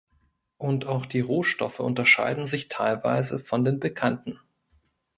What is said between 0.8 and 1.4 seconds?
auch die